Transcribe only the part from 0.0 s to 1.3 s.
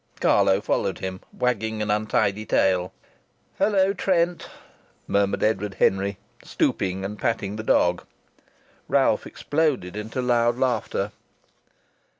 Carlo followed him,